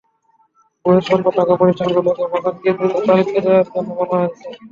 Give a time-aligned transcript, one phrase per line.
[0.85, 4.45] বইয়ের সংকট থাকা প্রতিষ্ঠানগুলোর প্রধানকে দ্রুত তালিকা দেওয়ার জন্য বলা হয়েছে।